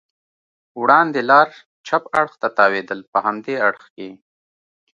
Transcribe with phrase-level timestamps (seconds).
[0.81, 1.47] وړاندې لار
[1.87, 4.09] چپ اړخ ته تاوېدل، په همدې اړخ کې.